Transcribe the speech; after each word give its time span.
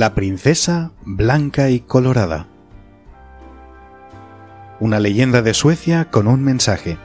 La 0.00 0.14
princesa 0.14 0.92
blanca 1.04 1.68
y 1.68 1.80
colorada. 1.80 2.46
Una 4.80 4.98
leyenda 4.98 5.42
de 5.42 5.52
Suecia 5.52 6.06
con 6.06 6.26
un 6.26 6.42
mensaje. 6.42 6.96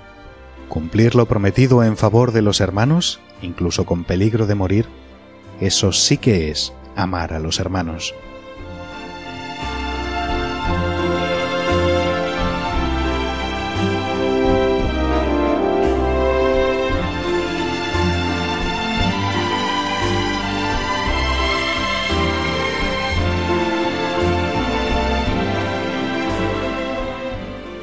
Cumplir 0.69 1.13
lo 1.13 1.25
prometido 1.25 1.83
en 1.83 1.97
favor 1.97 2.31
de 2.31 2.41
los 2.41 2.61
hermanos, 2.61 3.19
incluso 3.41 3.85
con 3.85 4.05
peligro 4.05 4.47
de 4.47 4.55
morir, 4.55 4.85
eso 5.59 5.91
sí 5.91 6.15
que 6.15 6.49
es 6.49 6.71
amar 6.95 7.33
a 7.33 7.39
los 7.39 7.59
hermanos. 7.59 8.15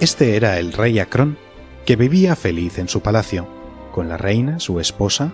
Este 0.03 0.35
era 0.35 0.59
el 0.59 0.73
rey 0.73 0.99
Acrón, 0.99 1.39
que 1.87 1.95
vivía 1.95 2.35
feliz 2.35 2.81
en 2.81 2.89
su 2.89 3.03
palacio, 3.03 3.47
con 3.93 4.09
la 4.09 4.17
reina, 4.17 4.59
su 4.59 4.81
esposa, 4.81 5.31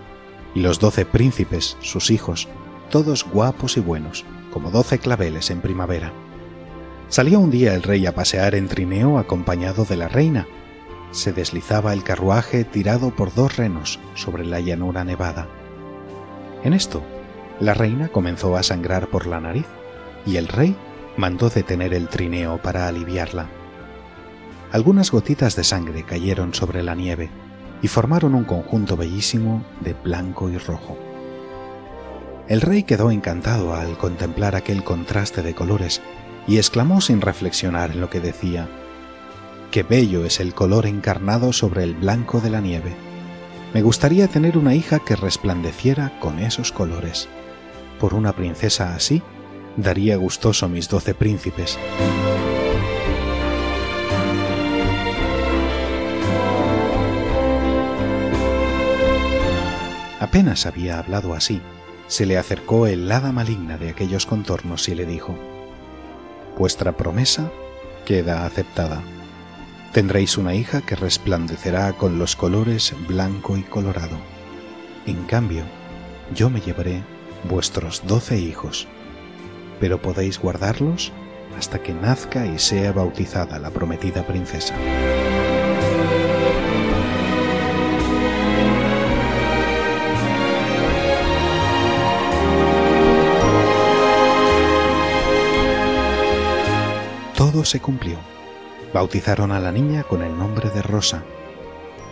y 0.53 0.59
los 0.59 0.79
doce 0.79 1.07
príncipes, 1.07 1.75
sus 1.81 2.11
hijos, 2.11 2.47
todos 2.91 3.25
guapos 3.25 3.77
y 3.77 3.79
buenos, 3.79 4.25
como 4.51 4.69
doce 4.69 4.99
claveles 4.99 5.49
en 5.49 5.61
primavera. 5.61 6.13
Salía 7.07 7.39
un 7.39 7.49
día 7.49 7.73
el 7.73 7.81
rey 7.81 8.05
a 8.05 8.13
pasear 8.13 8.53
en 8.53 8.67
trineo 8.67 9.17
acompañado 9.17 9.85
de 9.85 9.97
la 9.97 10.07
reina. 10.07 10.45
Se 11.09 11.33
deslizaba 11.33 11.91
el 11.91 12.03
carruaje 12.03 12.63
tirado 12.63 13.09
por 13.15 13.33
dos 13.33 13.57
renos 13.57 13.99
sobre 14.13 14.45
la 14.45 14.59
llanura 14.59 15.03
nevada. 15.03 15.47
En 16.63 16.73
esto, 16.73 17.01
la 17.59 17.73
reina 17.73 18.09
comenzó 18.09 18.55
a 18.55 18.61
sangrar 18.61 19.07
por 19.07 19.25
la 19.25 19.39
nariz, 19.39 19.65
y 20.27 20.35
el 20.35 20.47
rey 20.47 20.75
mandó 21.17 21.49
detener 21.49 21.95
el 21.95 22.07
trineo 22.07 22.61
para 22.61 22.87
aliviarla. 22.87 23.49
Algunas 24.71 25.11
gotitas 25.11 25.55
de 25.55 25.63
sangre 25.63 26.03
cayeron 26.03 26.53
sobre 26.53 26.83
la 26.83 26.93
nieve 26.93 27.31
y 27.81 27.87
formaron 27.87 28.35
un 28.35 28.43
conjunto 28.43 28.95
bellísimo 28.97 29.65
de 29.81 29.93
blanco 29.93 30.49
y 30.49 30.57
rojo. 30.57 30.97
El 32.47 32.61
rey 32.61 32.83
quedó 32.83 33.09
encantado 33.09 33.73
al 33.73 33.97
contemplar 33.97 34.55
aquel 34.55 34.83
contraste 34.83 35.41
de 35.41 35.55
colores 35.55 36.01
y 36.47 36.57
exclamó 36.57 37.01
sin 37.01 37.21
reflexionar 37.21 37.91
en 37.91 38.01
lo 38.01 38.09
que 38.09 38.19
decía, 38.19 38.67
Qué 39.71 39.83
bello 39.83 40.25
es 40.25 40.39
el 40.39 40.53
color 40.53 40.87
encarnado 40.87 41.53
sobre 41.53 41.83
el 41.83 41.95
blanco 41.95 42.41
de 42.41 42.49
la 42.49 42.59
nieve. 42.59 42.95
Me 43.73 43.83
gustaría 43.83 44.27
tener 44.27 44.57
una 44.57 44.73
hija 44.73 44.99
que 44.99 45.15
resplandeciera 45.15 46.19
con 46.19 46.39
esos 46.39 46.71
colores. 46.71 47.27
Por 47.99 48.15
una 48.15 48.33
princesa 48.33 48.95
así, 48.95 49.21
daría 49.77 50.17
gustoso 50.17 50.67
mis 50.69 50.89
doce 50.89 51.13
príncipes. 51.13 51.77
Apenas 60.19 60.65
había 60.65 60.99
hablado 60.99 61.33
así, 61.33 61.61
se 62.07 62.25
le 62.25 62.37
acercó 62.37 62.87
el 62.87 63.09
hada 63.11 63.31
maligna 63.31 63.77
de 63.77 63.89
aquellos 63.89 64.25
contornos 64.25 64.89
y 64.89 64.95
le 64.95 65.05
dijo, 65.05 65.37
Vuestra 66.57 66.91
promesa 66.91 67.49
queda 68.05 68.45
aceptada. 68.45 69.01
Tendréis 69.93 70.37
una 70.37 70.55
hija 70.55 70.81
que 70.81 70.95
resplandecerá 70.95 71.93
con 71.93 72.19
los 72.19 72.35
colores 72.35 72.93
blanco 73.07 73.57
y 73.57 73.63
colorado. 73.63 74.17
En 75.05 75.23
cambio, 75.23 75.63
yo 76.35 76.49
me 76.49 76.59
llevaré 76.59 77.01
vuestros 77.49 78.03
doce 78.05 78.37
hijos, 78.37 78.87
pero 79.79 80.01
podéis 80.01 80.37
guardarlos 80.39 81.13
hasta 81.57 81.81
que 81.81 81.93
nazca 81.93 82.45
y 82.45 82.59
sea 82.59 82.91
bautizada 82.91 83.57
la 83.57 83.69
prometida 83.69 84.27
princesa. 84.27 84.75
Todo 97.51 97.65
se 97.65 97.79
cumplió. 97.79 98.19
Bautizaron 98.93 99.51
a 99.51 99.59
la 99.59 99.71
niña 99.71 100.03
con 100.03 100.21
el 100.21 100.37
nombre 100.37 100.69
de 100.69 100.83
Rosa. 100.83 101.23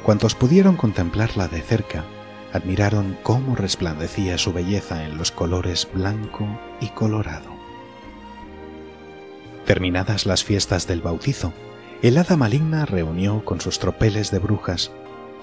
Cuantos 0.02 0.34
pudieron 0.34 0.76
contemplarla 0.76 1.48
de 1.48 1.62
cerca, 1.62 2.06
admiraron 2.54 3.16
cómo 3.22 3.56
resplandecía 3.56 4.40
su 4.40 4.52
belleza 4.52 5.06
en 5.06 5.16
los 5.16 5.32
colores 5.32 5.88
blanco 5.94 6.48
y 6.82 6.88
colorado. 6.88 7.52
Terminadas 9.68 10.26
las 10.26 10.44
fiestas 10.44 10.88
del 10.88 11.02
bautizo, 11.02 11.54
el 12.02 12.18
hada 12.18 12.36
maligna 12.36 12.88
reunió 12.88 13.46
con 13.46 13.62
sus 13.62 13.78
tropeles 13.78 14.32
de 14.32 14.40
brujas 14.40 14.90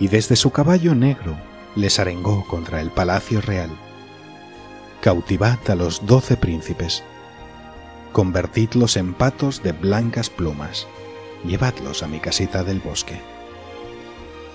y 0.00 0.08
desde 0.08 0.34
su 0.34 0.50
caballo 0.50 0.96
negro 0.96 1.36
les 1.76 2.00
arengó 2.00 2.44
contra 2.48 2.80
el 2.80 2.90
palacio 2.90 3.40
real. 3.40 3.70
Cautivad 5.00 5.58
a 5.68 5.76
los 5.76 6.04
doce 6.04 6.36
príncipes, 6.36 7.04
convertidlos 8.14 8.96
en 8.96 9.12
patos 9.12 9.64
de 9.64 9.72
blancas 9.72 10.30
plumas, 10.30 10.86
llevadlos 11.44 12.04
a 12.04 12.06
mi 12.06 12.20
casita 12.20 12.62
del 12.62 12.78
bosque. 12.78 13.20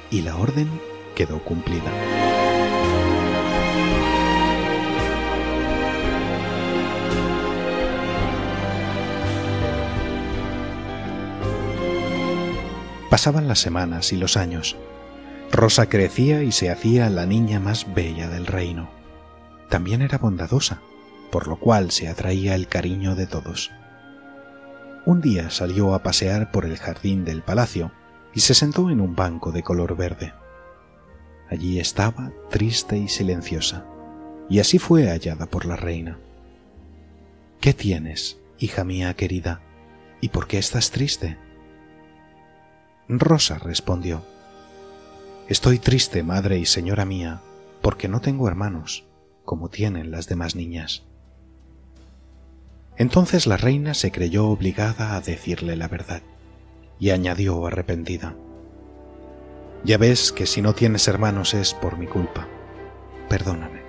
Y 0.10 0.22
la 0.22 0.38
orden 0.38 0.70
quedó 1.14 1.40
cumplida. 1.40 1.92
Pasaban 13.10 13.50
las 13.50 13.60
semanas 13.60 14.14
y 14.14 14.16
los 14.16 14.38
años. 14.38 14.78
Rosa 15.52 15.90
crecía 15.90 16.44
y 16.44 16.54
se 16.54 16.70
hacía 16.70 17.10
la 17.10 17.26
niña 17.26 17.60
más 17.60 17.94
bella 17.94 18.30
del 18.30 18.46
reino. 18.46 18.90
También 19.68 20.02
era 20.02 20.18
bondadosa 20.18 20.82
por 21.32 21.48
lo 21.48 21.58
cual 21.58 21.92
se 21.92 22.08
atraía 22.08 22.56
el 22.56 22.68
cariño 22.68 23.16
de 23.16 23.28
todos. 23.28 23.72
Un 25.06 25.22
día 25.22 25.50
salió 25.50 25.94
a 25.94 26.04
pasear 26.04 26.52
por 26.52 26.66
el 26.66 26.78
jardín 26.78 27.26
del 27.26 27.42
palacio 27.42 27.92
y 28.34 28.42
se 28.42 28.54
sentó 28.54 28.90
en 28.90 29.02
un 29.02 29.16
banco 29.16 29.52
de 29.52 29.64
color 29.64 29.96
verde. 29.96 30.34
Allí 31.50 31.80
estaba 31.80 32.32
triste 32.50 32.98
y 32.98 33.08
silenciosa, 33.08 33.86
y 34.50 34.60
así 34.60 34.78
fue 34.78 35.08
hallada 35.08 35.48
por 35.48 35.66
la 35.66 35.76
reina. 35.76 36.20
¿Qué 37.60 37.74
tienes, 37.74 38.38
hija 38.60 38.84
mía 38.84 39.14
querida? 39.16 39.62
¿Y 40.22 40.30
por 40.30 40.48
qué 40.48 40.58
estás 40.58 40.92
triste? 40.92 41.38
Rosa 43.08 43.58
respondió, 43.58 44.24
Estoy 45.48 45.80
triste, 45.80 46.22
madre 46.22 46.60
y 46.60 46.68
señora 46.68 47.06
mía, 47.06 47.42
porque 47.82 48.08
no 48.08 48.22
tengo 48.22 48.48
hermanos, 48.48 49.06
como 49.46 49.70
tienen 49.70 50.12
las 50.12 50.28
demás 50.28 50.56
niñas. 50.56 51.09
Entonces 53.00 53.48
la 53.48 53.56
reina 53.56 53.94
se 53.94 54.12
creyó 54.12 54.48
obligada 54.48 55.16
a 55.16 55.22
decirle 55.22 55.78
la 55.78 55.88
verdad, 55.88 56.22
y 57.00 57.12
añadió 57.12 57.66
arrepentida, 57.66 58.36
Ya 59.86 59.98
ves 59.98 60.34
que 60.34 60.46
si 60.46 60.62
no 60.62 60.74
tienes 60.74 61.08
hermanos 61.08 61.54
es 61.54 61.74
por 61.74 61.98
mi 61.98 62.08
culpa. 62.08 62.46
Perdóname. 63.30 63.84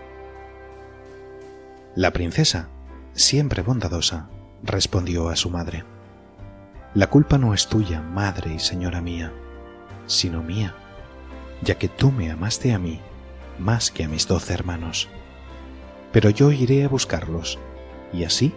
La 1.96 2.12
princesa, 2.12 2.68
siempre 3.12 3.62
bondadosa, 3.62 4.30
respondió 4.62 5.28
a 5.28 5.34
su 5.34 5.50
madre, 5.50 5.82
La 6.94 7.08
culpa 7.08 7.36
no 7.36 7.52
es 7.52 7.66
tuya, 7.66 8.00
madre 8.00 8.54
y 8.54 8.58
señora 8.60 9.00
mía, 9.00 9.32
sino 10.06 10.40
mía, 10.40 10.76
ya 11.62 11.74
que 11.74 11.88
tú 11.88 12.12
me 12.12 12.30
amaste 12.30 12.72
a 12.72 12.78
mí 12.78 13.00
más 13.58 13.90
que 13.90 14.04
a 14.04 14.08
mis 14.08 14.28
doce 14.28 14.54
hermanos. 14.54 15.08
Pero 16.12 16.30
yo 16.30 16.52
iré 16.52 16.84
a 16.84 16.88
buscarlos, 16.88 17.58
y 18.12 18.22
así 18.22 18.54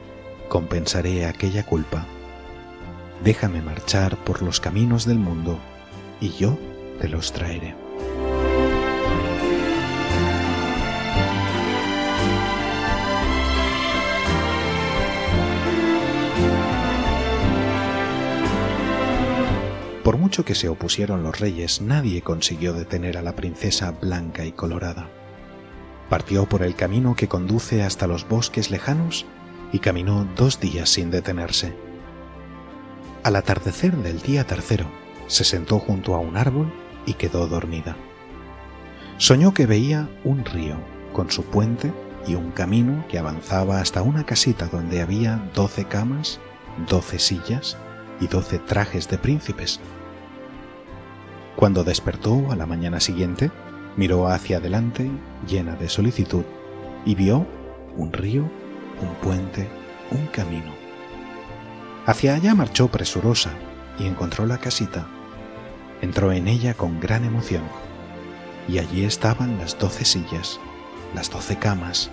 compensaré 0.50 1.26
aquella 1.26 1.66
culpa. 1.66 2.06
Déjame 3.24 3.62
marchar 3.62 4.18
por 4.18 4.42
los 4.42 4.60
caminos 4.60 5.06
del 5.06 5.20
mundo, 5.20 5.60
y 6.20 6.30
yo 6.32 6.58
te 7.00 7.08
los 7.08 7.32
traeré. 7.34 7.76
Por 20.04 20.18
mucho 20.18 20.44
que 20.44 20.54
se 20.54 20.68
opusieron 20.68 21.24
los 21.24 21.40
reyes, 21.40 21.82
nadie 21.82 22.22
consiguió 22.22 22.74
detener 22.74 23.18
a 23.18 23.22
la 23.22 23.38
princesa 23.38 23.92
blanca 23.92 24.46
y 24.46 24.52
colorada. 24.52 25.10
Partió 26.10 26.46
por 26.48 26.62
el 26.62 26.76
camino 26.76 27.16
que 27.16 27.30
conduce 27.30 27.84
hasta 27.84 28.06
los 28.06 28.28
bosques 28.28 28.70
lejanos 28.70 29.26
y 29.74 29.80
caminó 29.80 30.26
dos 30.38 30.62
días 30.62 30.88
sin 30.88 31.12
detenerse. 31.12 31.76
Al 33.24 33.36
atardecer 33.36 33.98
del 33.98 34.22
día 34.22 34.46
tercero, 34.46 34.86
se 35.28 35.44
sentó 35.44 35.80
junto 35.80 36.16
a 36.16 36.20
un 36.20 36.38
árbol 36.38 36.72
y 37.06 37.16
quedó 37.16 37.48
dormida. 37.48 37.98
Soñó 39.18 39.54
que 39.54 39.66
veía 39.66 40.08
un 40.24 40.46
río 40.46 40.78
con 41.12 41.32
su 41.32 41.44
puente 41.44 41.92
y 42.28 42.36
un 42.36 42.52
camino 42.52 43.06
que 43.10 43.20
avanzaba 43.20 43.80
hasta 43.80 44.02
una 44.02 44.26
casita 44.26 44.68
donde 44.68 45.02
había 45.02 45.50
doce 45.54 45.86
camas, 45.86 46.40
doce 46.90 47.20
sillas 47.20 47.78
y 48.20 48.28
doce 48.28 48.60
trajes 48.60 49.10
de 49.10 49.18
príncipes. 49.18 49.80
Cuando 51.56 51.84
despertó 51.84 52.52
a 52.52 52.56
la 52.56 52.66
mañana 52.66 53.00
siguiente, 53.00 53.52
miró 53.96 54.28
hacia 54.28 54.58
adelante 54.58 55.10
llena 55.48 55.76
de 55.76 55.90
solicitud 55.90 56.44
y 57.06 57.16
vio 57.16 57.46
un 57.96 58.12
río, 58.12 58.50
un 59.02 59.14
puente, 59.16 59.70
un 60.12 60.28
camino. 60.28 60.74
Hacia 62.06 62.36
allá 62.36 62.54
marchó 62.56 62.90
presurosa 62.90 63.52
y 63.98 64.06
encontró 64.08 64.46
la 64.46 64.58
casita. 64.58 65.08
Entró 66.02 66.32
en 66.32 66.48
ella 66.48 66.74
con 66.74 67.00
gran 67.00 67.24
emoción 67.24 67.64
y 68.68 68.80
allí 68.80 69.06
estaban 69.06 69.58
las 69.58 69.78
doce 69.78 70.06
sillas, 70.06 70.60
las 71.14 71.30
doce 71.30 71.58
camas 71.58 72.12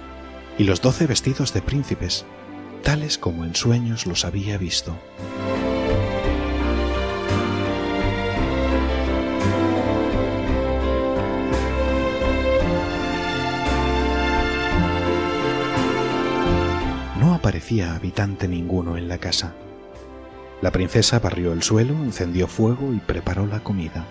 y 0.59 0.65
los 0.65 0.81
doce 0.81 1.07
vestidos 1.07 1.53
de 1.53 1.63
príncipes, 1.63 2.25
tales 2.83 3.19
como 3.19 3.45
en 3.45 3.55
sueños 3.55 4.07
los 4.07 4.25
había 4.25 4.59
visto. 4.59 4.97
No 17.71 17.77
aparecía 17.77 17.95
habitante 17.95 18.49
ninguno 18.49 18.97
en 18.97 19.07
la 19.07 19.19
casa. 19.19 19.55
La 20.61 20.73
princesa 20.73 21.21
barrió 21.21 21.53
el 21.53 21.63
suelo, 21.63 21.95
encendió 21.95 22.49
fuego 22.49 22.93
y 22.93 22.99
preparó 22.99 23.47
la 23.47 23.61
comida. 23.61 24.07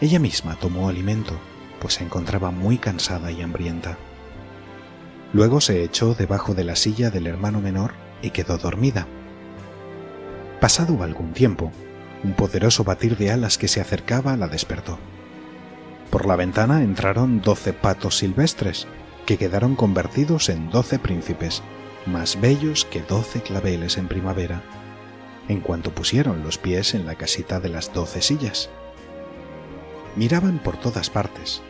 Ella 0.00 0.18
misma 0.18 0.56
tomó 0.56 0.88
alimento, 0.88 1.34
pues 1.80 1.94
se 1.94 2.04
encontraba 2.04 2.50
muy 2.50 2.78
cansada 2.78 3.30
y 3.30 3.42
hambrienta. 3.42 3.96
Luego 5.32 5.60
se 5.60 5.84
echó 5.84 6.14
debajo 6.14 6.54
de 6.54 6.64
la 6.64 6.74
silla 6.74 7.10
del 7.10 7.28
hermano 7.28 7.60
menor 7.60 7.92
y 8.22 8.30
quedó 8.30 8.58
dormida. 8.58 9.06
Pasado 10.60 11.04
algún 11.04 11.34
tiempo, 11.34 11.70
un 12.24 12.32
poderoso 12.32 12.82
batir 12.82 13.16
de 13.16 13.30
alas 13.30 13.56
que 13.56 13.68
se 13.68 13.80
acercaba 13.80 14.36
la 14.36 14.48
despertó. 14.48 14.98
Por 16.10 16.26
la 16.26 16.34
ventana 16.34 16.82
entraron 16.82 17.40
doce 17.40 17.72
patos 17.72 18.18
silvestres, 18.18 18.88
que 19.26 19.36
quedaron 19.36 19.76
convertidos 19.76 20.48
en 20.48 20.70
doce 20.70 20.98
príncipes, 20.98 21.62
más 22.08 22.40
bellos 22.40 22.84
que 22.84 23.02
doce 23.02 23.42
claveles 23.42 23.98
en 23.98 24.08
primavera, 24.08 24.62
en 25.48 25.60
cuanto 25.60 25.94
pusieron 25.94 26.42
los 26.42 26.58
pies 26.58 26.94
en 26.94 27.06
la 27.06 27.14
casita 27.14 27.60
de 27.60 27.68
las 27.68 27.92
doce 27.92 28.22
sillas. 28.22 28.68
Miraban 30.16 30.58
por 30.58 30.76
todas 30.78 31.10
partes, 31.10 31.62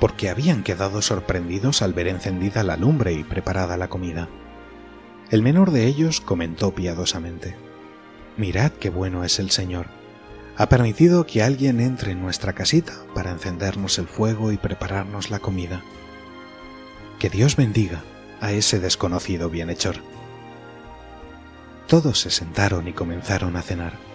porque 0.00 0.28
habían 0.28 0.64
quedado 0.64 1.02
sorprendidos 1.02 1.82
al 1.82 1.92
ver 1.92 2.08
encendida 2.08 2.64
la 2.64 2.76
lumbre 2.76 3.12
y 3.12 3.22
preparada 3.22 3.76
la 3.76 3.88
comida. 3.88 4.28
El 5.30 5.42
menor 5.42 5.70
de 5.70 5.86
ellos 5.86 6.20
comentó 6.20 6.74
piadosamente, 6.74 7.56
Mirad 8.36 8.72
qué 8.72 8.90
bueno 8.90 9.24
es 9.24 9.38
el 9.38 9.50
Señor. 9.50 9.86
Ha 10.56 10.68
permitido 10.68 11.26
que 11.26 11.42
alguien 11.42 11.80
entre 11.80 12.12
en 12.12 12.22
nuestra 12.22 12.54
casita 12.54 12.94
para 13.14 13.30
encendernos 13.30 13.98
el 13.98 14.06
fuego 14.06 14.52
y 14.52 14.56
prepararnos 14.56 15.30
la 15.30 15.38
comida. 15.38 15.82
Que 17.18 17.30
Dios 17.30 17.56
bendiga 17.56 18.02
a 18.42 18.52
ese 18.52 18.78
desconocido 18.78 19.48
bienhechor. 19.48 19.96
Todos 21.86 22.20
se 22.20 22.30
sentaron 22.30 22.86
y 22.86 22.92
comenzaron 22.92 23.56
a 23.56 23.62
cenar 23.62 24.12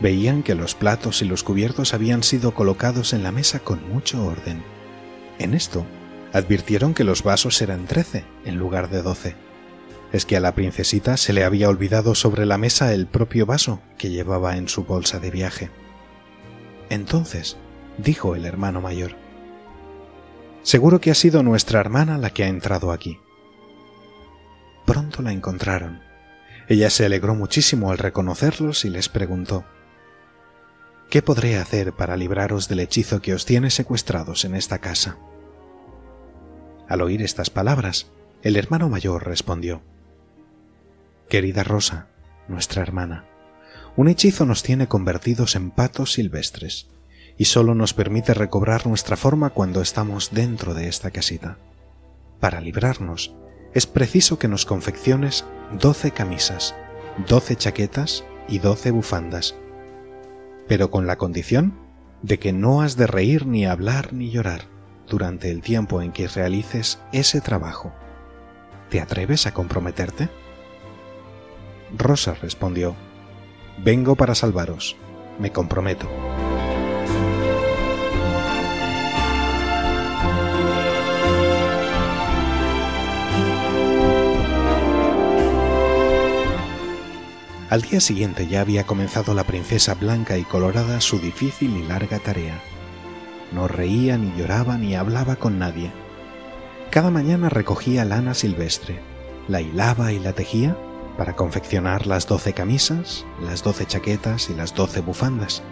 veían 0.00 0.42
que 0.42 0.54
los 0.54 0.74
platos 0.74 1.22
y 1.22 1.26
los 1.26 1.44
cubiertos 1.44 1.94
habían 1.94 2.22
sido 2.22 2.54
colocados 2.54 3.12
en 3.12 3.22
la 3.22 3.32
mesa 3.32 3.60
con 3.60 3.86
mucho 3.88 4.24
orden. 4.24 4.62
En 5.38 5.54
esto, 5.54 5.86
advirtieron 6.32 6.94
que 6.94 7.04
los 7.04 7.22
vasos 7.22 7.60
eran 7.62 7.86
trece 7.86 8.24
en 8.44 8.56
lugar 8.56 8.90
de 8.90 9.02
doce. 9.02 9.36
Es 10.12 10.26
que 10.26 10.36
a 10.36 10.40
la 10.40 10.54
princesita 10.54 11.16
se 11.16 11.32
le 11.32 11.44
había 11.44 11.68
olvidado 11.68 12.14
sobre 12.14 12.46
la 12.46 12.58
mesa 12.58 12.92
el 12.92 13.06
propio 13.06 13.46
vaso 13.46 13.80
que 13.96 14.10
llevaba 14.10 14.56
en 14.56 14.68
su 14.68 14.84
bolsa 14.84 15.20
de 15.20 15.30
viaje. 15.30 15.70
Entonces, 16.88 17.56
dijo 17.98 18.34
el 18.34 18.44
hermano 18.44 18.80
mayor, 18.80 19.14
Seguro 20.62 21.00
que 21.00 21.10
ha 21.10 21.14
sido 21.14 21.42
nuestra 21.42 21.80
hermana 21.80 22.18
la 22.18 22.30
que 22.30 22.44
ha 22.44 22.48
entrado 22.48 22.92
aquí. 22.92 23.18
Pronto 24.84 25.22
la 25.22 25.32
encontraron. 25.32 26.00
Ella 26.68 26.90
se 26.90 27.06
alegró 27.06 27.34
muchísimo 27.34 27.90
al 27.90 27.98
reconocerlos 27.98 28.84
y 28.84 28.90
les 28.90 29.08
preguntó, 29.08 29.64
¿Qué 31.08 31.22
podré 31.22 31.58
hacer 31.58 31.92
para 31.92 32.16
libraros 32.16 32.68
del 32.68 32.80
hechizo 32.80 33.20
que 33.20 33.34
os 33.34 33.44
tiene 33.44 33.70
secuestrados 33.70 34.44
en 34.44 34.54
esta 34.54 34.78
casa? 34.78 35.18
Al 36.88 37.00
oír 37.00 37.22
estas 37.22 37.50
palabras, 37.50 38.10
el 38.42 38.56
hermano 38.56 38.88
mayor 38.88 39.26
respondió, 39.26 39.82
Querida 41.28 41.64
Rosa, 41.64 42.08
nuestra 42.48 42.82
hermana, 42.82 43.24
un 43.96 44.08
hechizo 44.08 44.46
nos 44.46 44.62
tiene 44.62 44.86
convertidos 44.86 45.56
en 45.56 45.70
patos 45.70 46.12
silvestres, 46.12 46.88
y 47.40 47.46
solo 47.46 47.74
nos 47.74 47.94
permite 47.94 48.34
recobrar 48.34 48.86
nuestra 48.86 49.16
forma 49.16 49.48
cuando 49.48 49.80
estamos 49.80 50.30
dentro 50.30 50.74
de 50.74 50.88
esta 50.88 51.10
casita. 51.10 51.56
Para 52.38 52.60
librarnos, 52.60 53.34
es 53.72 53.86
preciso 53.86 54.38
que 54.38 54.46
nos 54.46 54.66
confecciones 54.66 55.46
doce 55.72 56.10
camisas, 56.10 56.74
doce 57.26 57.56
chaquetas 57.56 58.24
y 58.46 58.58
doce 58.58 58.90
bufandas, 58.90 59.54
pero 60.68 60.90
con 60.90 61.06
la 61.06 61.16
condición 61.16 61.78
de 62.20 62.38
que 62.38 62.52
no 62.52 62.82
has 62.82 62.98
de 62.98 63.06
reír 63.06 63.46
ni 63.46 63.64
hablar 63.64 64.12
ni 64.12 64.30
llorar 64.30 64.64
durante 65.08 65.50
el 65.50 65.62
tiempo 65.62 66.02
en 66.02 66.12
que 66.12 66.28
realices 66.28 66.98
ese 67.10 67.40
trabajo. 67.40 67.90
¿Te 68.90 69.00
atreves 69.00 69.46
a 69.46 69.54
comprometerte? 69.54 70.28
Rosa 71.96 72.34
respondió, 72.34 72.96
Vengo 73.82 74.14
para 74.14 74.34
salvaros, 74.34 74.98
me 75.38 75.52
comprometo. 75.52 76.06
Al 87.70 87.82
día 87.82 88.00
siguiente 88.00 88.48
ya 88.48 88.62
había 88.62 88.84
comenzado 88.84 89.32
la 89.32 89.44
princesa 89.44 89.94
blanca 89.94 90.36
y 90.36 90.42
colorada 90.42 91.00
su 91.00 91.20
difícil 91.20 91.76
y 91.76 91.86
larga 91.86 92.18
tarea. 92.18 92.60
No 93.52 93.68
reía 93.68 94.18
ni 94.18 94.36
lloraba 94.36 94.76
ni 94.76 94.96
hablaba 94.96 95.36
con 95.36 95.60
nadie. 95.60 95.92
Cada 96.90 97.12
mañana 97.12 97.48
recogía 97.48 98.04
lana 98.04 98.34
silvestre, 98.34 98.98
la 99.46 99.60
hilaba 99.60 100.12
y 100.12 100.18
la 100.18 100.32
tejía 100.32 100.76
para 101.16 101.36
confeccionar 101.36 102.08
las 102.08 102.26
doce 102.26 102.54
camisas, 102.54 103.24
las 103.40 103.62
doce 103.62 103.86
chaquetas 103.86 104.50
y 104.50 104.54
las 104.54 104.74
doce 104.74 105.00
bufandas. 105.00 105.62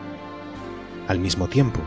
Al 1.08 1.18
mismo 1.18 1.48
tiempo, 1.48 1.80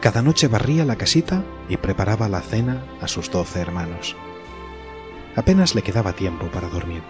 cada 0.00 0.22
noche 0.22 0.48
barría 0.48 0.86
la 0.86 0.96
casita 0.96 1.44
y 1.68 1.76
preparaba 1.76 2.30
la 2.30 2.40
cena 2.40 2.82
a 3.02 3.08
sus 3.08 3.30
doce 3.30 3.60
hermanos. 3.60 4.16
Apenas 5.36 5.74
le 5.74 5.82
quedaba 5.82 6.14
tiempo 6.14 6.46
para 6.46 6.68
dormir. 6.68 7.02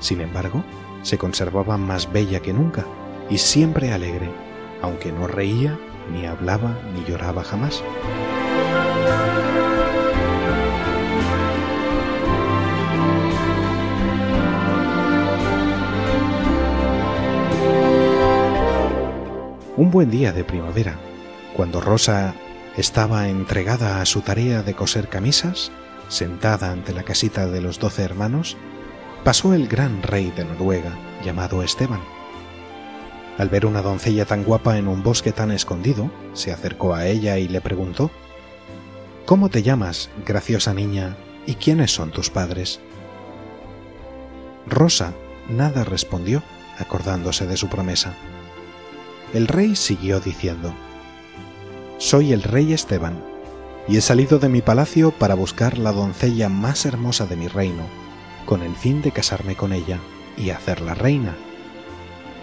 Sin 0.00 0.20
embargo, 0.20 0.64
se 1.02 1.18
conservaba 1.18 1.76
más 1.76 2.12
bella 2.12 2.40
que 2.40 2.52
nunca 2.52 2.86
y 3.30 3.38
siempre 3.38 3.92
alegre, 3.92 4.30
aunque 4.82 5.12
no 5.12 5.26
reía, 5.26 5.78
ni 6.12 6.26
hablaba, 6.26 6.78
ni 6.94 7.04
lloraba 7.04 7.44
jamás. 7.44 7.82
Un 19.76 19.92
buen 19.92 20.10
día 20.10 20.32
de 20.32 20.42
primavera, 20.42 20.96
cuando 21.56 21.80
Rosa 21.80 22.34
estaba 22.76 23.28
entregada 23.28 24.00
a 24.00 24.06
su 24.06 24.22
tarea 24.22 24.62
de 24.62 24.74
coser 24.74 25.08
camisas, 25.08 25.70
sentada 26.08 26.72
ante 26.72 26.92
la 26.92 27.04
casita 27.04 27.46
de 27.46 27.60
los 27.60 27.78
doce 27.78 28.02
hermanos, 28.02 28.56
pasó 29.24 29.54
el 29.54 29.68
gran 29.68 30.02
rey 30.02 30.32
de 30.36 30.44
Noruega, 30.44 30.96
llamado 31.24 31.62
Esteban. 31.62 32.00
Al 33.36 33.48
ver 33.48 33.66
una 33.66 33.82
doncella 33.82 34.24
tan 34.24 34.42
guapa 34.44 34.78
en 34.78 34.88
un 34.88 35.02
bosque 35.02 35.32
tan 35.32 35.50
escondido, 35.52 36.10
se 36.32 36.52
acercó 36.52 36.94
a 36.94 37.06
ella 37.06 37.38
y 37.38 37.48
le 37.48 37.60
preguntó, 37.60 38.10
¿Cómo 39.26 39.48
te 39.48 39.62
llamas, 39.62 40.10
graciosa 40.26 40.74
niña, 40.74 41.16
y 41.46 41.54
quiénes 41.54 41.92
son 41.92 42.10
tus 42.10 42.30
padres? 42.30 42.80
Rosa 44.66 45.12
nada 45.48 45.84
respondió, 45.84 46.42
acordándose 46.78 47.46
de 47.46 47.56
su 47.56 47.68
promesa. 47.68 48.14
el 49.34 49.46
rey 49.46 49.76
siguió 49.76 50.20
diciendo, 50.20 50.74
Soy 51.98 52.32
el 52.32 52.42
rey 52.42 52.72
Esteban, 52.72 53.22
y 53.86 53.96
he 53.96 54.00
salido 54.00 54.38
de 54.38 54.48
mi 54.48 54.62
palacio 54.62 55.10
para 55.10 55.34
buscar 55.34 55.78
la 55.78 55.92
doncella 55.92 56.48
más 56.48 56.86
hermosa 56.86 57.26
de 57.26 57.36
mi 57.36 57.48
reino, 57.48 57.84
con 58.48 58.62
el 58.62 58.74
fin 58.76 59.02
de 59.02 59.12
casarme 59.12 59.56
con 59.56 59.74
ella 59.74 59.98
y 60.38 60.48
hacerla 60.48 60.94
reina. 60.94 61.36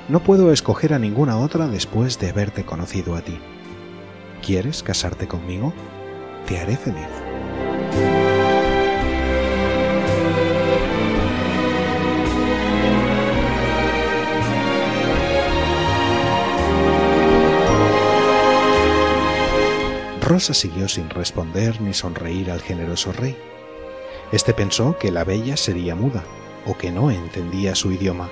No 0.07 0.19
puedo 0.19 0.51
escoger 0.51 0.93
a 0.93 0.99
ninguna 0.99 1.39
otra 1.39 1.65
después 1.65 2.19
de 2.19 2.29
haberte 2.29 2.63
conocido 2.63 3.15
a 3.15 3.21
ti. 3.21 3.39
¿Quieres 4.45 4.83
casarte 4.83 5.27
conmigo? 5.27 5.73
Te 6.45 6.59
haré 6.59 6.77
feliz. 6.77 7.07
Rosa 20.21 20.53
siguió 20.53 20.87
sin 20.87 21.09
responder 21.09 21.81
ni 21.81 21.95
sonreír 21.95 22.51
al 22.51 22.61
generoso 22.61 23.11
rey. 23.11 23.35
Este 24.31 24.53
pensó 24.53 24.97
que 24.97 25.11
la 25.11 25.23
bella 25.23 25.57
sería 25.57 25.95
muda, 25.95 26.23
o 26.65 26.77
que 26.77 26.91
no 26.91 27.11
entendía 27.11 27.75
su 27.75 27.91
idioma, 27.91 28.29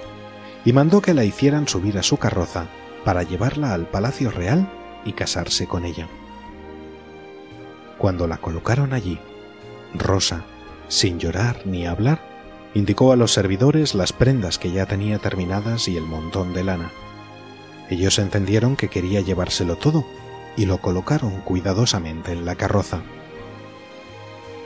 y 0.65 0.73
mandó 0.73 1.01
que 1.01 1.13
la 1.13 1.23
hicieran 1.23 1.67
subir 1.67 1.97
a 1.97 2.03
su 2.03 2.17
carroza 2.17 2.67
para 3.03 3.23
llevarla 3.23 3.73
al 3.73 3.88
palacio 3.88 4.31
real 4.31 4.69
y 5.05 5.13
casarse 5.13 5.67
con 5.67 5.85
ella. 5.85 6.07
Cuando 7.97 8.27
la 8.27 8.38
colocaron 8.38 8.93
allí, 8.93 9.19
Rosa, 9.93 10.45
sin 10.88 11.19
llorar 11.19 11.62
ni 11.65 11.85
hablar, 11.85 12.21
indicó 12.73 13.12
a 13.12 13.15
los 13.15 13.31
servidores 13.31 13.93
las 13.93 14.13
prendas 14.13 14.57
que 14.57 14.71
ya 14.71 14.85
tenía 14.85 15.19
terminadas 15.19 15.88
y 15.88 15.97
el 15.97 16.03
montón 16.03 16.53
de 16.53 16.63
lana. 16.63 16.91
Ellos 17.89 18.17
entendieron 18.17 18.75
que 18.75 18.88
quería 18.88 19.21
llevárselo 19.21 19.75
todo 19.75 20.05
y 20.57 20.65
lo 20.65 20.79
colocaron 20.79 21.41
cuidadosamente 21.41 22.31
en 22.31 22.45
la 22.45 22.55
carroza. 22.55 23.01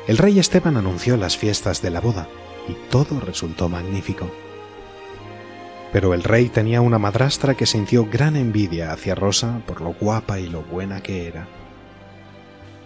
El 0.07 0.17
rey 0.17 0.39
Esteban 0.39 0.77
anunció 0.77 1.17
las 1.17 1.35
fiestas 1.35 1.81
de 1.81 1.89
la 1.89 1.99
boda 1.99 2.29
y 2.69 2.73
todo 2.89 3.19
resultó 3.19 3.67
magnífico. 3.67 4.31
Pero 5.91 6.13
el 6.13 6.23
rey 6.23 6.47
tenía 6.47 6.79
una 6.79 6.97
madrastra 6.97 7.55
que 7.55 7.65
sintió 7.65 8.05
gran 8.05 8.37
envidia 8.37 8.93
hacia 8.93 9.15
Rosa 9.15 9.61
por 9.67 9.81
lo 9.81 9.93
guapa 9.93 10.39
y 10.39 10.47
lo 10.47 10.61
buena 10.61 11.01
que 11.01 11.27
era. 11.27 11.49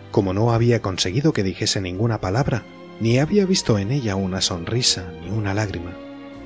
Como 0.09 0.33
no 0.33 0.51
había 0.51 0.81
conseguido 0.81 1.31
que 1.31 1.43
dijese 1.43 1.79
ninguna 1.79 2.19
palabra, 2.19 2.63
ni 2.99 3.19
había 3.19 3.45
visto 3.45 3.77
en 3.77 3.91
ella 3.91 4.15
una 4.15 4.41
sonrisa 4.41 5.11
ni 5.21 5.29
una 5.29 5.53
lágrima, 5.53 5.91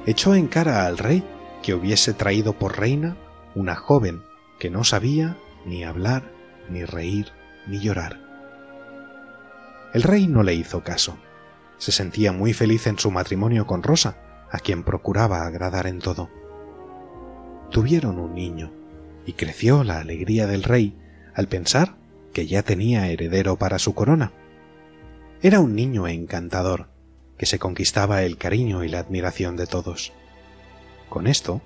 echó 0.05 0.35
en 0.35 0.47
cara 0.47 0.85
al 0.85 0.97
rey 0.97 1.23
que 1.63 1.73
hubiese 1.73 2.13
traído 2.13 2.51
por 2.51 2.77
reina 2.77 3.15
una 3.55 3.75
joven 3.75 4.23
que 4.59 4.69
no 4.69 4.83
sabía 4.83 5.37
ni 5.65 5.85
hablar 5.85 6.23
ni 6.69 6.83
reír, 6.83 7.31
ni 7.65 7.79
llorar. 7.79 8.24
El 9.95 10.03
rey 10.03 10.27
no 10.27 10.43
le 10.43 10.53
hizo 10.53 10.83
caso. 10.83 11.17
Se 11.77 11.93
sentía 11.93 12.33
muy 12.33 12.51
feliz 12.51 12.85
en 12.85 12.99
su 12.99 13.11
matrimonio 13.11 13.65
con 13.65 13.81
Rosa, 13.81 14.17
a 14.51 14.59
quien 14.59 14.83
procuraba 14.83 15.45
agradar 15.45 15.87
en 15.87 15.99
todo. 15.99 16.29
Tuvieron 17.71 18.19
un 18.19 18.35
niño, 18.35 18.73
y 19.25 19.31
creció 19.31 19.85
la 19.85 19.99
alegría 19.99 20.47
del 20.47 20.63
rey 20.63 20.99
al 21.33 21.47
pensar 21.47 21.95
que 22.33 22.45
ya 22.45 22.61
tenía 22.61 23.07
heredero 23.07 23.55
para 23.55 23.79
su 23.79 23.95
corona. 23.95 24.33
Era 25.41 25.61
un 25.61 25.75
niño 25.75 26.09
encantador, 26.09 26.89
que 27.37 27.45
se 27.45 27.57
conquistaba 27.57 28.23
el 28.23 28.35
cariño 28.35 28.83
y 28.83 28.89
la 28.89 28.99
admiración 28.99 29.55
de 29.55 29.65
todos. 29.65 30.11
Con 31.07 31.25
esto, 31.25 31.61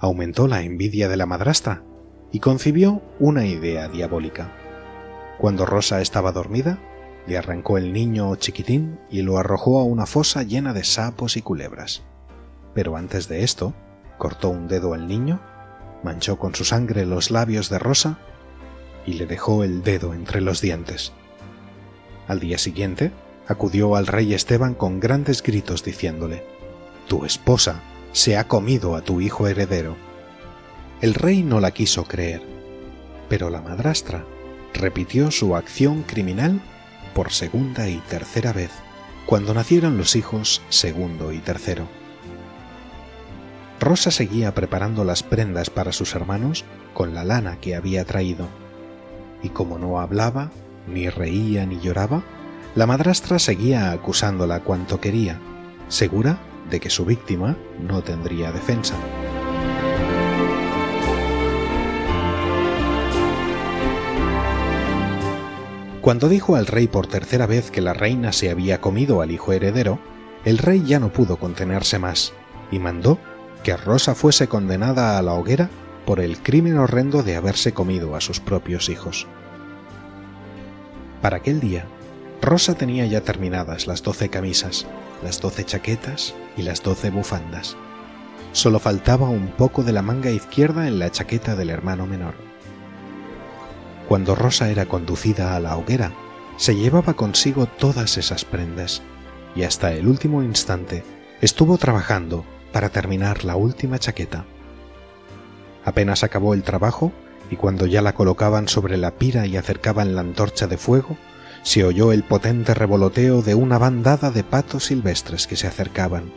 aumentó 0.00 0.48
la 0.48 0.62
envidia 0.62 1.08
de 1.08 1.16
la 1.16 1.26
madrastra, 1.26 1.84
y 2.32 2.40
concibió 2.40 3.02
una 3.20 3.46
idea 3.46 3.86
diabólica. 3.86 4.52
Cuando 5.38 5.64
Rosa 5.64 6.00
estaba 6.00 6.32
dormida, 6.32 6.80
le 7.28 7.36
arrancó 7.36 7.76
el 7.76 7.92
niño 7.92 8.34
chiquitín 8.36 8.98
y 9.10 9.20
lo 9.20 9.36
arrojó 9.36 9.80
a 9.80 9.84
una 9.84 10.06
fosa 10.06 10.42
llena 10.44 10.72
de 10.72 10.82
sapos 10.82 11.36
y 11.36 11.42
culebras. 11.42 12.02
Pero 12.74 12.96
antes 12.96 13.28
de 13.28 13.44
esto, 13.44 13.74
cortó 14.16 14.48
un 14.48 14.66
dedo 14.66 14.94
al 14.94 15.06
niño, 15.06 15.38
manchó 16.02 16.38
con 16.38 16.54
su 16.54 16.64
sangre 16.64 17.04
los 17.04 17.30
labios 17.30 17.68
de 17.68 17.78
Rosa 17.78 18.18
y 19.04 19.12
le 19.12 19.26
dejó 19.26 19.62
el 19.62 19.82
dedo 19.82 20.14
entre 20.14 20.40
los 20.40 20.62
dientes. 20.62 21.12
Al 22.28 22.40
día 22.40 22.56
siguiente, 22.56 23.12
acudió 23.46 23.94
al 23.94 24.06
rey 24.06 24.32
Esteban 24.32 24.74
con 24.74 24.98
grandes 24.98 25.42
gritos 25.42 25.84
diciéndole, 25.84 26.46
Tu 27.08 27.26
esposa 27.26 27.82
se 28.12 28.38
ha 28.38 28.48
comido 28.48 28.96
a 28.96 29.02
tu 29.02 29.20
hijo 29.20 29.48
heredero. 29.48 29.96
El 31.02 31.12
rey 31.12 31.42
no 31.42 31.60
la 31.60 31.72
quiso 31.72 32.04
creer, 32.04 32.42
pero 33.28 33.50
la 33.50 33.60
madrastra 33.60 34.24
repitió 34.72 35.30
su 35.30 35.56
acción 35.56 36.04
criminal 36.04 36.62
por 37.18 37.32
segunda 37.32 37.88
y 37.88 37.96
tercera 37.96 38.52
vez, 38.52 38.70
cuando 39.26 39.52
nacieron 39.52 39.98
los 39.98 40.14
hijos 40.14 40.62
segundo 40.68 41.32
y 41.32 41.38
tercero. 41.40 41.88
Rosa 43.80 44.12
seguía 44.12 44.54
preparando 44.54 45.02
las 45.02 45.24
prendas 45.24 45.68
para 45.68 45.90
sus 45.90 46.14
hermanos 46.14 46.64
con 46.94 47.16
la 47.16 47.24
lana 47.24 47.58
que 47.60 47.74
había 47.74 48.04
traído, 48.04 48.46
y 49.42 49.48
como 49.48 49.80
no 49.80 49.98
hablaba, 49.98 50.52
ni 50.86 51.08
reía 51.08 51.66
ni 51.66 51.80
lloraba, 51.80 52.22
la 52.76 52.86
madrastra 52.86 53.40
seguía 53.40 53.90
acusándola 53.90 54.60
cuanto 54.60 55.00
quería, 55.00 55.40
segura 55.88 56.38
de 56.70 56.78
que 56.78 56.88
su 56.88 57.04
víctima 57.04 57.56
no 57.80 58.00
tendría 58.00 58.52
defensa. 58.52 58.94
Cuando 66.08 66.30
dijo 66.30 66.56
al 66.56 66.66
rey 66.66 66.88
por 66.88 67.06
tercera 67.06 67.44
vez 67.44 67.70
que 67.70 67.82
la 67.82 67.92
reina 67.92 68.32
se 68.32 68.48
había 68.48 68.80
comido 68.80 69.20
al 69.20 69.30
hijo 69.30 69.52
heredero, 69.52 69.98
el 70.46 70.56
rey 70.56 70.82
ya 70.82 70.98
no 71.00 71.12
pudo 71.12 71.36
contenerse 71.36 71.98
más 71.98 72.32
y 72.72 72.78
mandó 72.78 73.18
que 73.62 73.76
Rosa 73.76 74.14
fuese 74.14 74.48
condenada 74.48 75.18
a 75.18 75.22
la 75.22 75.34
hoguera 75.34 75.68
por 76.06 76.20
el 76.20 76.38
crimen 76.38 76.78
horrendo 76.78 77.22
de 77.22 77.36
haberse 77.36 77.74
comido 77.74 78.16
a 78.16 78.22
sus 78.22 78.40
propios 78.40 78.88
hijos. 78.88 79.26
Para 81.20 81.36
aquel 81.36 81.60
día, 81.60 81.84
Rosa 82.40 82.72
tenía 82.72 83.04
ya 83.04 83.20
terminadas 83.20 83.86
las 83.86 84.02
doce 84.02 84.30
camisas, 84.30 84.86
las 85.22 85.42
doce 85.42 85.66
chaquetas 85.66 86.34
y 86.56 86.62
las 86.62 86.82
doce 86.82 87.10
bufandas. 87.10 87.76
Solo 88.52 88.78
faltaba 88.78 89.28
un 89.28 89.48
poco 89.48 89.82
de 89.82 89.92
la 89.92 90.00
manga 90.00 90.30
izquierda 90.30 90.88
en 90.88 91.00
la 91.00 91.10
chaqueta 91.10 91.54
del 91.54 91.68
hermano 91.68 92.06
menor. 92.06 92.47
Cuando 94.08 94.34
Rosa 94.34 94.70
era 94.70 94.86
conducida 94.86 95.54
a 95.54 95.60
la 95.60 95.76
hoguera, 95.76 96.12
se 96.56 96.74
llevaba 96.74 97.12
consigo 97.12 97.66
todas 97.66 98.16
esas 98.16 98.46
prendas, 98.46 99.02
y 99.54 99.64
hasta 99.64 99.92
el 99.92 100.08
último 100.08 100.42
instante 100.42 101.04
estuvo 101.42 101.76
trabajando 101.76 102.46
para 102.72 102.88
terminar 102.88 103.44
la 103.44 103.56
última 103.56 103.98
chaqueta. 103.98 104.46
Apenas 105.84 106.24
acabó 106.24 106.54
el 106.54 106.62
trabajo, 106.62 107.12
y 107.50 107.56
cuando 107.56 107.84
ya 107.84 108.00
la 108.00 108.14
colocaban 108.14 108.66
sobre 108.66 108.96
la 108.96 109.10
pira 109.10 109.46
y 109.46 109.58
acercaban 109.58 110.14
la 110.14 110.22
antorcha 110.22 110.66
de 110.66 110.78
fuego, 110.78 111.18
se 111.62 111.84
oyó 111.84 112.10
el 112.12 112.22
potente 112.22 112.72
revoloteo 112.72 113.42
de 113.42 113.54
una 113.54 113.76
bandada 113.76 114.30
de 114.30 114.42
patos 114.42 114.86
silvestres 114.86 115.46
que 115.46 115.56
se 115.56 115.66
acercaban. 115.66 116.32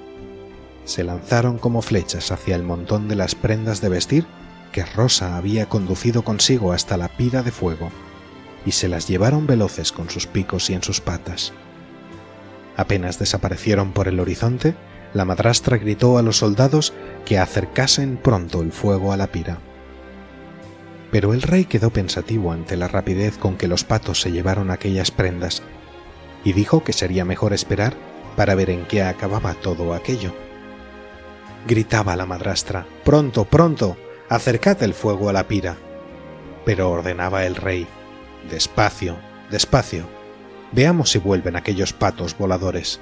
Se 0.84 1.06
lanzaron 1.06 1.58
como 1.58 1.82
flechas 1.82 2.34
hacia 2.34 2.56
el 2.58 2.64
montón 2.64 3.08
de 3.08 3.16
las 3.16 3.34
prendas 3.34 3.80
de 3.80 3.88
vestir 3.88 4.26
que 4.72 4.86
Rosa 4.86 5.38
había 5.38 5.68
conducido 5.68 6.24
consigo 6.24 6.74
hasta 6.74 6.98
la 6.98 7.10
pira 7.10 7.44
de 7.44 7.52
fuego, 7.52 7.92
y 8.66 8.72
se 8.72 8.88
las 8.88 9.08
llevaron 9.08 9.48
veloces 9.48 9.92
con 9.92 10.10
sus 10.10 10.28
picos 10.28 10.70
y 10.70 10.74
en 10.74 10.84
sus 10.84 11.02
patas. 11.02 11.54
Apenas 12.78 13.20
desaparecieron 13.20 13.92
por 13.92 14.08
el 14.08 14.20
horizonte, 14.20 14.76
la 15.14 15.26
madrastra 15.26 15.78
gritó 15.78 16.18
a 16.18 16.22
los 16.22 16.38
soldados 16.38 16.94
que 17.26 17.38
acercasen 17.38 18.18
pronto 18.18 18.62
el 18.62 18.72
fuego 18.72 19.12
a 19.12 19.18
la 19.18 19.28
pira. 19.28 19.60
Pero 21.12 21.34
el 21.34 21.42
rey 21.42 21.66
quedó 21.66 21.90
pensativo 21.90 22.54
ante 22.54 22.78
la 22.78 22.88
rapidez 22.88 23.38
con 23.38 23.58
que 23.58 23.68
los 23.68 23.84
patos 23.84 24.22
se 24.22 24.32
llevaron 24.32 24.72
aquellas 24.72 25.12
prendas, 25.12 25.62
y 26.44 26.54
dijo 26.54 26.84
que 26.84 26.94
sería 26.94 27.26
mejor 27.26 27.54
esperar 27.54 27.94
para 28.36 28.56
ver 28.56 28.70
en 28.70 28.86
qué 28.86 29.04
acababa 29.04 29.54
todo 29.54 29.94
aquello. 29.94 30.34
Gritaba 31.68 32.16
la 32.16 32.26
madrastra, 32.26 32.88
Pronto, 33.04 33.46
pronto, 33.46 33.98
acercad 34.32 34.82
el 34.82 34.94
fuego 34.94 35.28
a 35.28 35.34
la 35.34 35.50
pira. 35.50 35.76
Pero 36.64 36.90
ordenaba 36.90 37.46
el 37.46 37.58
rey, 37.58 37.86
despacio, 38.50 39.18
despacio, 39.52 40.06
veamos 40.72 41.12
si 41.12 41.20
vuelven 41.20 41.58
aquellos 41.58 41.92
patos 41.92 42.38
voladores. 42.38 43.02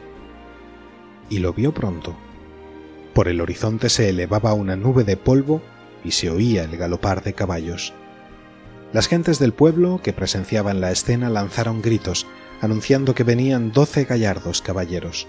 Y 1.30 1.38
lo 1.38 1.54
vio 1.54 1.72
pronto. 1.72 2.16
Por 3.14 3.28
el 3.28 3.42
horizonte 3.42 3.90
se 3.90 4.10
elevaba 4.10 4.54
una 4.54 4.76
nube 4.76 5.04
de 5.04 5.18
polvo 5.18 5.62
y 6.04 6.12
se 6.12 6.32
oía 6.32 6.64
el 6.64 6.76
galopar 6.78 7.22
de 7.22 7.34
caballos. 7.34 7.94
Las 8.92 9.08
gentes 9.08 9.38
del 9.38 9.54
pueblo 9.54 10.02
que 10.02 10.14
presenciaban 10.14 10.82
la 10.82 10.92
escena 10.92 11.30
lanzaron 11.30 11.84
gritos, 11.84 12.26
anunciando 12.60 13.14
que 13.14 13.24
venían 13.24 13.72
doce 13.72 14.06
gallardos 14.06 14.64
caballeros. 14.64 15.28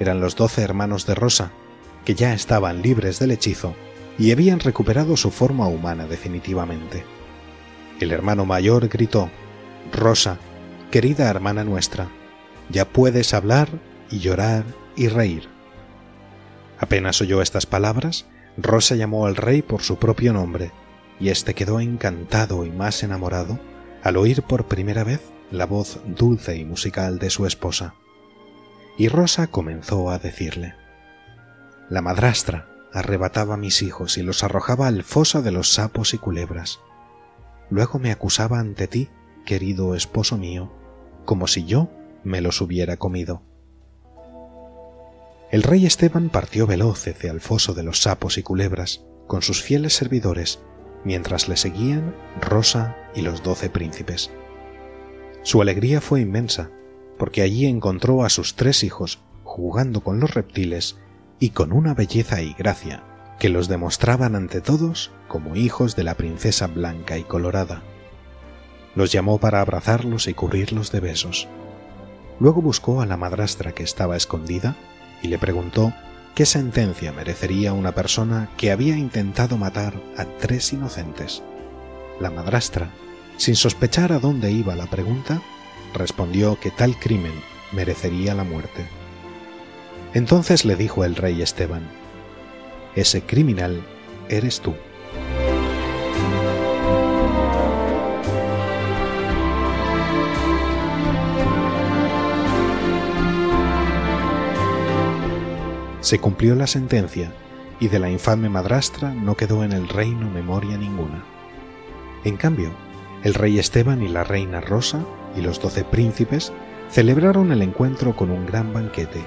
Eran 0.00 0.22
los 0.22 0.36
doce 0.36 0.62
hermanos 0.62 1.04
de 1.04 1.14
Rosa, 1.14 1.52
que 2.06 2.14
ya 2.14 2.32
estaban 2.32 2.80
libres 2.80 3.18
del 3.18 3.32
hechizo 3.32 3.76
y 4.18 4.32
habían 4.32 4.60
recuperado 4.60 5.16
su 5.16 5.30
forma 5.30 5.66
humana 5.68 6.06
definitivamente. 6.06 7.04
El 8.00 8.12
hermano 8.12 8.44
mayor 8.44 8.88
gritó, 8.88 9.30
Rosa, 9.92 10.38
querida 10.90 11.28
hermana 11.28 11.64
nuestra, 11.64 12.08
ya 12.68 12.86
puedes 12.86 13.34
hablar 13.34 13.68
y 14.10 14.18
llorar 14.18 14.64
y 14.96 15.08
reír. 15.08 15.48
Apenas 16.78 17.20
oyó 17.20 17.42
estas 17.42 17.66
palabras, 17.66 18.26
Rosa 18.56 18.94
llamó 18.94 19.26
al 19.26 19.36
rey 19.36 19.62
por 19.62 19.82
su 19.82 19.98
propio 19.98 20.32
nombre, 20.32 20.72
y 21.18 21.30
éste 21.30 21.54
quedó 21.54 21.80
encantado 21.80 22.64
y 22.66 22.70
más 22.70 23.02
enamorado 23.02 23.58
al 24.02 24.16
oír 24.16 24.42
por 24.42 24.66
primera 24.66 25.04
vez 25.04 25.20
la 25.50 25.66
voz 25.66 26.00
dulce 26.06 26.56
y 26.56 26.64
musical 26.64 27.18
de 27.18 27.30
su 27.30 27.46
esposa. 27.46 27.94
Y 28.98 29.08
Rosa 29.08 29.46
comenzó 29.46 30.10
a 30.10 30.18
decirle 30.18 30.74
La 31.88 32.02
madrastra 32.02 32.75
arrebataba 32.92 33.56
mis 33.56 33.82
hijos 33.82 34.18
y 34.18 34.22
los 34.22 34.42
arrojaba 34.42 34.86
al 34.86 35.02
foso 35.02 35.42
de 35.42 35.52
los 35.52 35.72
sapos 35.72 36.14
y 36.14 36.18
culebras. 36.18 36.80
Luego 37.70 37.98
me 37.98 38.12
acusaba 38.12 38.58
ante 38.58 38.86
ti, 38.86 39.08
querido 39.44 39.94
esposo 39.94 40.38
mío, 40.38 40.72
como 41.24 41.46
si 41.46 41.64
yo 41.64 41.90
me 42.24 42.40
los 42.40 42.60
hubiera 42.60 42.96
comido. 42.96 43.42
El 45.50 45.62
rey 45.62 45.86
Esteban 45.86 46.28
partió 46.28 46.66
veloz 46.66 47.06
hacia 47.06 47.30
el 47.30 47.40
foso 47.40 47.72
de 47.74 47.82
los 47.82 48.02
sapos 48.02 48.36
y 48.38 48.42
culebras, 48.42 49.04
con 49.26 49.42
sus 49.42 49.62
fieles 49.62 49.94
servidores, 49.94 50.60
mientras 51.04 51.48
le 51.48 51.56
seguían 51.56 52.14
Rosa 52.40 52.96
y 53.14 53.22
los 53.22 53.42
doce 53.42 53.70
príncipes. 53.70 54.30
Su 55.42 55.62
alegría 55.62 56.00
fue 56.00 56.20
inmensa, 56.20 56.70
porque 57.16 57.42
allí 57.42 57.66
encontró 57.66 58.24
a 58.24 58.28
sus 58.28 58.56
tres 58.56 58.82
hijos 58.82 59.20
jugando 59.44 60.02
con 60.02 60.18
los 60.18 60.34
reptiles 60.34 60.96
y 61.38 61.50
con 61.50 61.72
una 61.72 61.94
belleza 61.94 62.42
y 62.42 62.54
gracia 62.54 63.02
que 63.38 63.48
los 63.48 63.68
demostraban 63.68 64.34
ante 64.34 64.60
todos 64.60 65.10
como 65.28 65.56
hijos 65.56 65.96
de 65.96 66.04
la 66.04 66.14
princesa 66.14 66.66
blanca 66.66 67.18
y 67.18 67.24
colorada. 67.24 67.82
Los 68.94 69.12
llamó 69.12 69.38
para 69.38 69.60
abrazarlos 69.60 70.26
y 70.26 70.34
cubrirlos 70.34 70.90
de 70.90 71.00
besos. 71.00 71.48
Luego 72.40 72.62
buscó 72.62 73.02
a 73.02 73.06
la 73.06 73.16
madrastra 73.16 73.72
que 73.72 73.82
estaba 73.82 74.16
escondida 74.16 74.74
y 75.22 75.28
le 75.28 75.38
preguntó 75.38 75.92
qué 76.34 76.46
sentencia 76.46 77.12
merecería 77.12 77.72
una 77.72 77.92
persona 77.92 78.50
que 78.56 78.70
había 78.70 78.96
intentado 78.96 79.58
matar 79.58 79.94
a 80.16 80.24
tres 80.24 80.72
inocentes. 80.72 81.42
La 82.20 82.30
madrastra, 82.30 82.90
sin 83.36 83.56
sospechar 83.56 84.12
a 84.12 84.18
dónde 84.18 84.50
iba 84.50 84.74
la 84.74 84.86
pregunta, 84.86 85.42
respondió 85.92 86.58
que 86.58 86.70
tal 86.70 86.98
crimen 86.98 87.34
merecería 87.72 88.34
la 88.34 88.44
muerte. 88.44 88.86
Entonces 90.16 90.64
le 90.64 90.76
dijo 90.76 91.04
el 91.04 91.14
rey 91.14 91.42
Esteban, 91.42 91.82
Ese 92.94 93.20
criminal 93.20 93.82
eres 94.30 94.62
tú. 94.62 94.72
Se 106.00 106.18
cumplió 106.18 106.54
la 106.54 106.66
sentencia 106.66 107.30
y 107.78 107.88
de 107.88 107.98
la 107.98 108.08
infame 108.08 108.48
madrastra 108.48 109.12
no 109.12 109.34
quedó 109.34 109.64
en 109.64 109.72
el 109.72 109.86
reino 109.86 110.30
memoria 110.30 110.78
ninguna. 110.78 111.26
En 112.24 112.38
cambio, 112.38 112.70
el 113.22 113.34
rey 113.34 113.58
Esteban 113.58 114.02
y 114.02 114.08
la 114.08 114.24
reina 114.24 114.62
Rosa 114.62 115.04
y 115.36 115.42
los 115.42 115.60
doce 115.60 115.84
príncipes 115.84 116.54
celebraron 116.88 117.52
el 117.52 117.60
encuentro 117.60 118.16
con 118.16 118.30
un 118.30 118.46
gran 118.46 118.72
banquete 118.72 119.22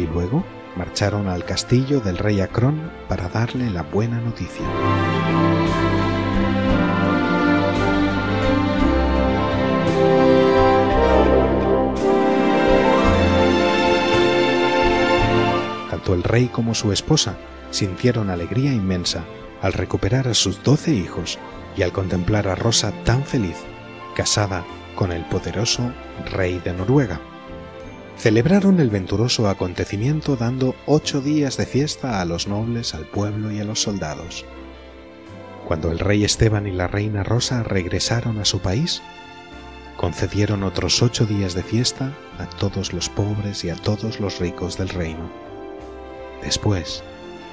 y 0.00 0.06
luego 0.06 0.44
marcharon 0.76 1.28
al 1.28 1.44
castillo 1.44 2.00
del 2.00 2.16
rey 2.16 2.40
Acrón 2.40 2.90
para 3.08 3.28
darle 3.28 3.70
la 3.70 3.82
buena 3.82 4.20
noticia. 4.20 4.64
Tanto 15.90 16.14
el 16.14 16.22
rey 16.22 16.46
como 16.46 16.74
su 16.74 16.92
esposa 16.92 17.36
sintieron 17.70 18.30
alegría 18.30 18.72
inmensa 18.72 19.24
al 19.60 19.74
recuperar 19.74 20.28
a 20.28 20.34
sus 20.34 20.62
doce 20.62 20.94
hijos 20.94 21.38
y 21.76 21.82
al 21.82 21.92
contemplar 21.92 22.48
a 22.48 22.54
Rosa 22.54 22.92
tan 23.04 23.24
feliz, 23.24 23.56
casada 24.16 24.64
con 24.94 25.12
el 25.12 25.24
poderoso 25.26 25.92
rey 26.32 26.58
de 26.64 26.72
Noruega 26.72 27.20
celebraron 28.20 28.80
el 28.80 28.90
venturoso 28.90 29.48
acontecimiento 29.48 30.36
dando 30.36 30.74
ocho 30.84 31.22
días 31.22 31.56
de 31.56 31.64
fiesta 31.64 32.20
a 32.20 32.26
los 32.26 32.48
nobles, 32.48 32.94
al 32.94 33.06
pueblo 33.06 33.50
y 33.50 33.60
a 33.60 33.64
los 33.64 33.80
soldados. 33.80 34.44
Cuando 35.66 35.90
el 35.90 35.98
rey 35.98 36.22
Esteban 36.22 36.66
y 36.66 36.70
la 36.70 36.86
reina 36.86 37.22
Rosa 37.22 37.62
regresaron 37.62 38.38
a 38.38 38.44
su 38.44 38.60
país, 38.60 39.00
concedieron 39.96 40.64
otros 40.64 41.02
ocho 41.02 41.24
días 41.24 41.54
de 41.54 41.62
fiesta 41.62 42.12
a 42.38 42.44
todos 42.44 42.92
los 42.92 43.08
pobres 43.08 43.64
y 43.64 43.70
a 43.70 43.76
todos 43.76 44.20
los 44.20 44.38
ricos 44.38 44.76
del 44.76 44.90
reino. 44.90 45.30
Después, 46.42 47.02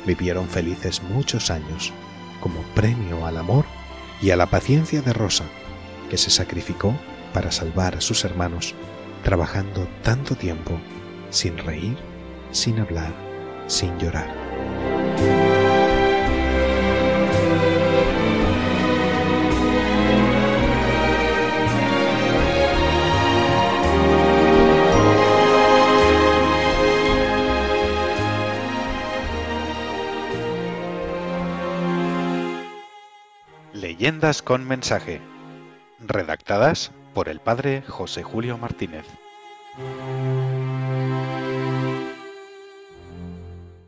vivieron 0.05 0.49
felices 0.49 1.01
muchos 1.01 1.49
años 1.49 1.93
como 2.41 2.61
premio 2.75 3.25
al 3.25 3.37
amor 3.37 3.63
y 4.21 4.31
a 4.31 4.35
la 4.35 4.47
paciencia 4.47 5.01
de 5.01 5.13
Rosa, 5.13 5.45
que 6.09 6.17
se 6.17 6.29
sacrificó 6.29 6.93
para 7.33 7.51
salvar 7.51 7.95
a 7.95 8.01
sus 8.01 8.25
hermanos 8.25 8.75
trabajando 9.27 9.85
tanto 10.03 10.35
tiempo 10.35 10.79
sin 11.31 11.57
reír, 11.57 11.97
sin 12.51 12.79
hablar, 12.79 13.11
sin 13.67 13.97
llorar. 13.99 14.33
Leyendas 33.73 34.41
con 34.41 34.65
mensaje. 34.65 35.19
Redactadas 35.99 36.93
por 37.17 37.29
el 37.29 37.39
padre 37.39 37.81
José 37.81 38.21
Julio 38.21 38.59
Martínez. 38.59 39.07